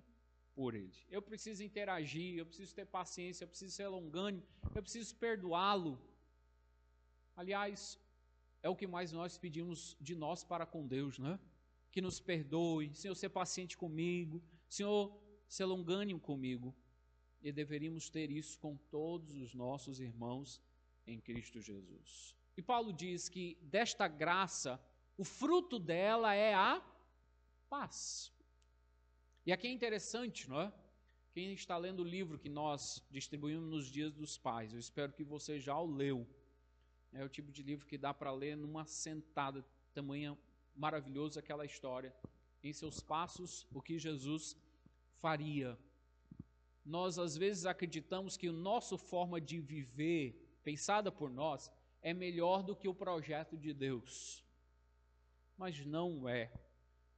[0.56, 0.96] por ele.
[1.12, 4.44] Eu preciso interagir, eu preciso ter paciência, eu preciso ser longânimo,
[4.74, 6.02] eu preciso perdoá-lo.
[7.36, 8.00] Aliás,
[8.62, 11.40] é o que mais nós pedimos de nós para com Deus, né?
[11.92, 15.12] Que nos perdoe, Senhor, ser paciente comigo, Senhor,
[15.48, 16.74] ser longânimo comigo
[17.42, 20.62] e deveríamos ter isso com todos os nossos irmãos
[21.08, 22.36] em Cristo Jesus.
[22.56, 24.80] E Paulo diz que desta graça,
[25.18, 26.82] o fruto dela é a
[27.70, 28.32] paz.
[29.46, 30.72] E aqui é interessante, não é?
[31.34, 35.24] Quem está lendo o livro que nós distribuímos nos dias dos pais, eu espero que
[35.24, 36.28] você já o leu.
[37.14, 40.38] É o tipo de livro que dá para ler numa sentada, tamanha
[40.76, 42.14] maravilhoso aquela história.
[42.64, 44.56] Em seus passos, o que Jesus
[45.20, 45.78] faria
[46.86, 52.64] nós às vezes acreditamos que a nossa forma de viver, pensada por nós, é melhor
[52.64, 54.44] do que o projeto de Deus.
[55.58, 56.52] Mas não é.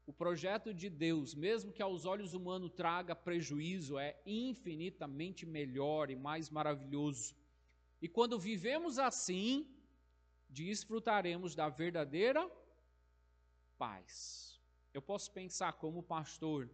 [0.06, 6.16] O projeto de Deus, mesmo que aos olhos humanos traga prejuízo, é infinitamente melhor e
[6.16, 7.34] mais maravilhoso.
[8.02, 9.66] E quando vivemos assim,
[10.54, 12.50] desfrutaremos da verdadeira
[13.78, 14.60] paz.
[14.94, 16.70] Eu posso pensar como pastor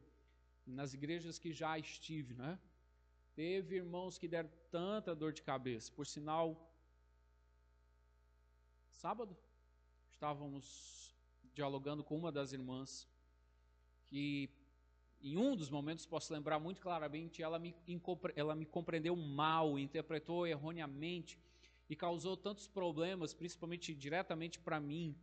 [0.66, 2.60] nas igrejas que já estive, né?
[3.34, 5.92] Teve irmãos que deram tanta dor de cabeça.
[5.94, 6.46] Por sinal,
[8.90, 9.36] sábado,
[10.12, 11.16] estávamos
[11.54, 13.08] dialogando com uma das irmãs
[14.08, 14.50] que
[15.22, 17.76] em um dos momentos, posso lembrar muito claramente, ela me,
[18.36, 21.38] ela me compreendeu mal, interpretou erroneamente
[21.90, 25.16] e causou tantos problemas, principalmente diretamente para mim.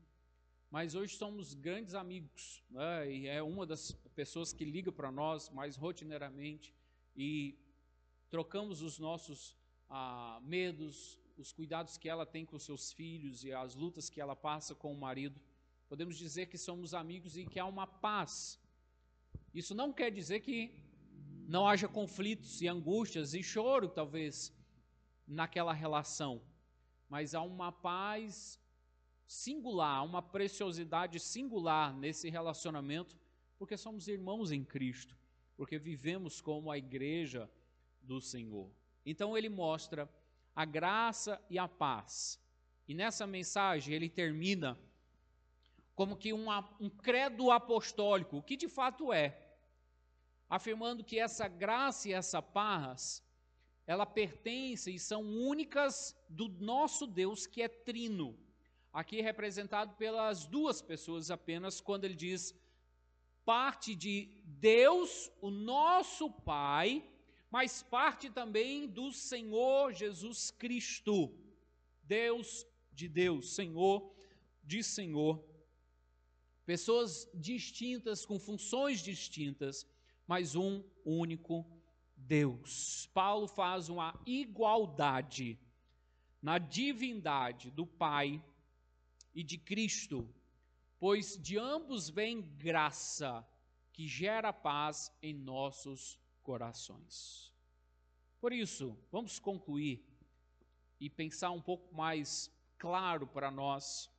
[0.71, 3.11] Mas hoje somos grandes amigos, né?
[3.11, 6.75] e é uma das pessoas que liga para nós mais rotineiramente
[7.17, 7.57] e
[8.29, 9.57] trocamos os nossos
[9.89, 14.35] ah, medos, os cuidados que ela tem com seus filhos e as lutas que ela
[14.35, 15.41] passa com o marido.
[15.89, 18.59] Podemos dizer que somos amigos e que há uma paz
[19.57, 20.71] isso não quer dizer que
[21.49, 24.53] não haja conflitos e angústias e choro, talvez,
[25.27, 26.43] naquela relação,
[27.09, 28.61] mas há uma paz
[29.27, 33.17] singular, uma preciosidade singular nesse relacionamento,
[33.59, 35.17] porque somos irmãos em Cristo,
[35.57, 37.51] porque vivemos como a igreja
[38.03, 38.71] do Senhor.
[39.05, 40.09] Então ele mostra
[40.55, 42.41] a graça e a paz.
[42.89, 44.79] E nessa mensagem ele termina
[45.95, 46.47] como que um,
[46.79, 49.43] um credo apostólico, o que de fato é
[50.49, 53.23] afirmando que essa graça e essa paz,
[53.87, 58.37] ela pertence e são únicas do nosso Deus que é trino.
[58.93, 62.55] Aqui representado pelas duas pessoas apenas, quando ele diz
[63.45, 67.09] parte de Deus, o nosso Pai,
[67.51, 71.33] mas parte também do Senhor Jesus Cristo.
[72.03, 74.13] Deus de Deus, Senhor
[74.65, 75.45] de Senhor.
[76.65, 79.87] Pessoas distintas, com funções distintas,
[80.27, 81.65] mas um único
[82.27, 83.09] Deus.
[83.15, 85.59] Paulo faz uma igualdade
[86.43, 88.43] na divindade do Pai
[89.35, 90.29] e de Cristo,
[90.99, 93.47] pois de ambos vem graça
[93.93, 97.53] que gera paz em nossos corações.
[98.41, 100.05] Por isso, vamos concluir
[101.01, 104.11] e pensar um pouco mais claro para nós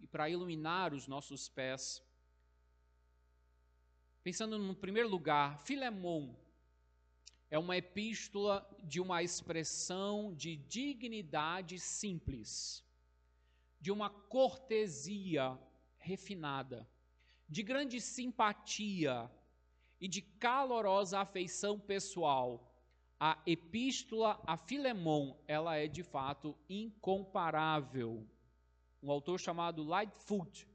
[0.00, 2.02] e para iluminar os nossos pés
[4.22, 6.32] Pensando no primeiro lugar, Filemon
[7.52, 12.82] é uma epístola de uma expressão de dignidade simples,
[13.78, 15.58] de uma cortesia
[15.98, 16.88] refinada,
[17.46, 19.30] de grande simpatia
[20.00, 22.74] e de calorosa afeição pessoal.
[23.20, 28.26] A epístola a Filemon, ela é de fato incomparável.
[29.02, 30.66] Um autor chamado Lightfoot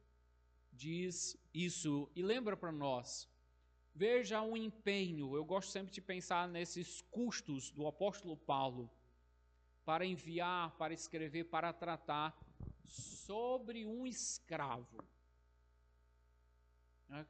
[0.72, 3.28] diz isso e lembra para nós
[3.98, 8.92] Veja um empenho, eu gosto sempre de pensar nesses custos do apóstolo Paulo
[9.84, 12.40] para enviar, para escrever, para tratar
[12.86, 15.04] sobre um escravo.
[17.10, 17.26] Né?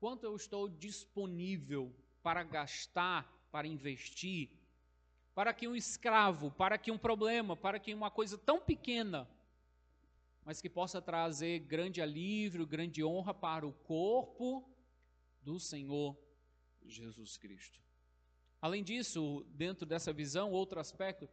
[0.00, 4.48] Quanto eu estou disponível para gastar, para investir,
[5.34, 9.28] para que um escravo, para que um problema, para que uma coisa tão pequena,
[10.46, 14.66] mas que possa trazer grande alívio, grande honra para o corpo
[15.46, 16.08] do Senhor
[16.98, 17.78] Jesus Cristo.
[18.66, 19.22] Além disso,
[19.64, 21.28] dentro dessa visão, outro aspecto,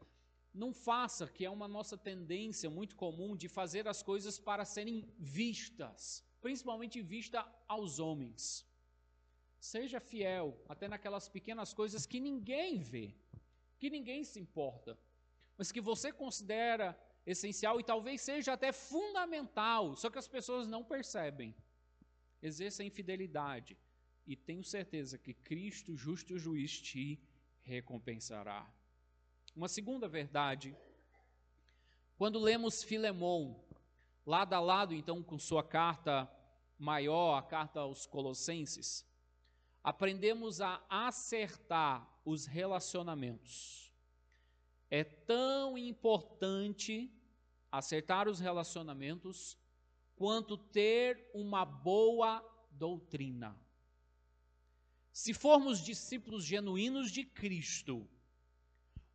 [0.53, 4.97] não faça, que é uma nossa tendência muito comum de fazer as coisas para serem
[5.17, 8.43] vistas, principalmente vista aos homens.
[9.59, 13.07] Seja fiel até naquelas pequenas coisas que ninguém vê,
[13.79, 14.91] que ninguém se importa,
[15.57, 16.87] mas que você considera
[17.25, 21.55] essencial e talvez seja até fundamental, só que as pessoas não percebem.
[22.49, 23.73] Exerça infidelidade,
[24.25, 27.19] e tenho certeza que Cristo, justo juiz, te
[27.61, 28.67] recompensará.
[29.55, 30.75] Uma segunda verdade,
[32.17, 33.55] quando lemos Filemon,
[34.25, 36.29] lado a lado então com sua carta
[36.77, 39.05] maior, a carta aos Colossenses,
[39.83, 43.91] aprendemos a acertar os relacionamentos.
[44.89, 47.11] É tão importante
[47.71, 49.57] acertar os relacionamentos
[50.15, 53.59] quanto ter uma boa doutrina.
[55.13, 58.09] Se formos discípulos genuínos de Cristo,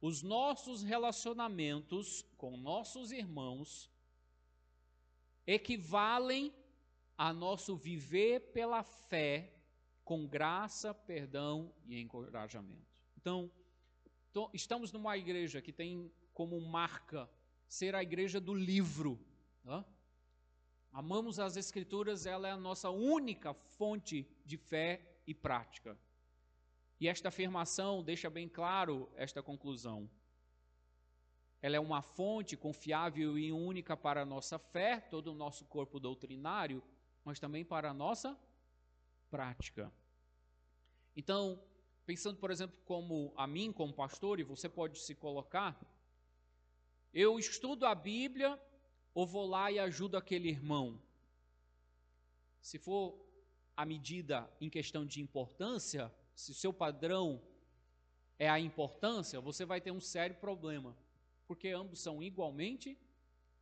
[0.00, 3.90] os nossos relacionamentos com nossos irmãos
[5.44, 6.54] equivalem
[7.16, 9.52] a nosso viver pela fé
[10.04, 12.86] com graça, perdão e encorajamento.
[13.16, 13.50] Então,
[14.54, 17.28] estamos numa igreja que tem como marca
[17.66, 19.18] ser a igreja do livro.
[19.64, 19.84] Tá?
[20.92, 25.94] Amamos as Escrituras, ela é a nossa única fonte de fé e prática.
[26.98, 30.10] E esta afirmação deixa bem claro esta conclusão.
[31.60, 36.00] Ela é uma fonte confiável e única para a nossa fé, todo o nosso corpo
[36.00, 36.82] doutrinário,
[37.24, 38.38] mas também para a nossa
[39.30, 39.92] prática.
[41.14, 41.62] Então,
[42.06, 45.78] pensando, por exemplo, como a mim, como pastor, e você pode se colocar,
[47.12, 48.58] eu estudo a Bíblia
[49.12, 50.98] ou vou lá e ajudo aquele irmão?
[52.62, 53.27] Se for
[53.78, 57.40] a medida em questão de importância, se o seu padrão
[58.36, 60.96] é a importância, você vai ter um sério problema,
[61.46, 62.98] porque ambos são igualmente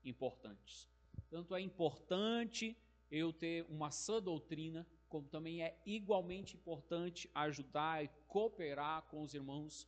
[0.02, 0.88] importantes.
[1.28, 2.74] Tanto é importante
[3.10, 9.34] eu ter uma sã doutrina, como também é igualmente importante ajudar e cooperar com os
[9.34, 9.86] irmãos,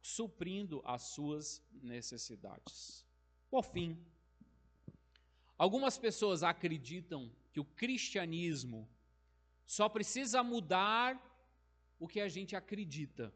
[0.00, 3.04] suprindo as suas necessidades.
[3.50, 4.02] Por fim,
[5.58, 8.88] algumas pessoas acreditam que o cristianismo
[9.70, 11.16] só precisa mudar
[11.96, 13.32] o que a gente acredita.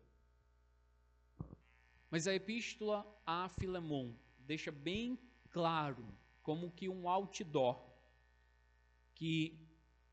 [2.11, 5.17] Mas a epístola a Filemon deixa bem
[5.49, 6.05] claro,
[6.43, 7.89] como que um outdoor,
[9.15, 9.65] que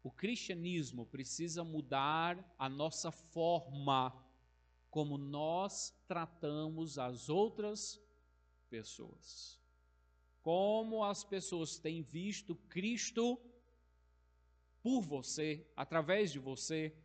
[0.04, 4.14] o cristianismo precisa mudar a nossa forma
[4.92, 8.00] como nós tratamos as outras
[8.70, 9.60] pessoas.
[10.44, 13.42] Como as pessoas têm visto Cristo
[14.82, 16.96] por você, através de você,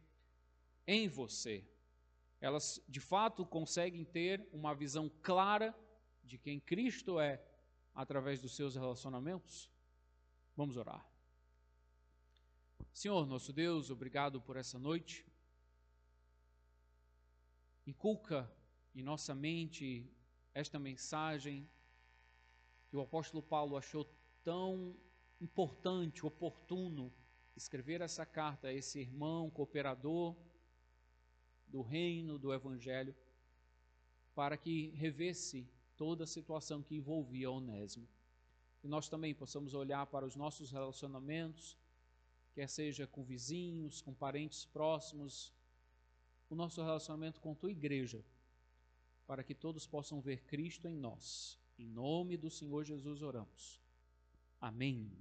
[0.86, 1.64] em você.
[2.40, 5.74] Elas de fato conseguem ter uma visão clara
[6.22, 7.42] de quem Cristo é
[7.94, 9.70] através dos seus relacionamentos?
[10.56, 11.06] Vamos orar.
[12.92, 15.26] Senhor, nosso Deus, obrigado por essa noite.
[17.86, 18.50] Inculca
[18.94, 20.10] em nossa mente
[20.54, 21.68] esta mensagem
[22.88, 24.04] que o apóstolo Paulo achou
[24.42, 24.96] tão
[25.40, 27.12] importante, oportuno
[27.56, 30.36] escrever essa carta a esse irmão cooperador
[31.66, 33.14] do reino do evangelho
[34.34, 38.06] para que revesse toda a situação que envolvia Onésimo.
[38.84, 41.76] E nós também possamos olhar para os nossos relacionamentos
[42.56, 45.52] quer seja com vizinhos, com parentes próximos,
[46.48, 48.24] o nosso relacionamento com tua igreja,
[49.26, 51.60] para que todos possam ver Cristo em nós.
[51.78, 53.78] Em nome do Senhor Jesus oramos.
[54.58, 55.12] Amém.